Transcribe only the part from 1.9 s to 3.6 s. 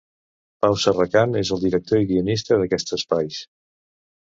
i guionista d'aquests espais.